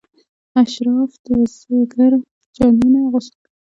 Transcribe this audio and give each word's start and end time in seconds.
اشراف 0.61 1.11
د 1.23 1.25
بزګر 1.41 2.13
جامې 2.55 2.87
نه 2.93 2.99
اغوستلې. 3.07 3.49